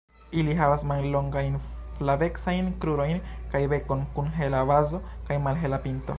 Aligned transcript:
Ili 0.43 0.53
havas 0.59 0.85
mallongajn 0.91 1.59
flavecajn 1.99 2.73
krurojn 2.85 3.23
kaj 3.53 3.63
bekon 3.75 4.03
kun 4.17 4.35
hela 4.41 4.65
bazo 4.73 5.05
kaj 5.31 5.41
malhela 5.49 5.85
pinto. 5.89 6.07